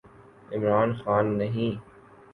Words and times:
عمران 0.51 0.89
خان 1.03 1.25
نہیں۔ 1.37 1.71